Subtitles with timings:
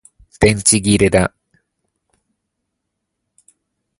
[0.39, 1.31] 電池切れだ